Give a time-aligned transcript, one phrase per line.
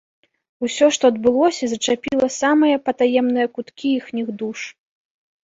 [0.67, 4.59] Усё, што адбылося, зачапіла самыя патаемныя куткі іхніх душ.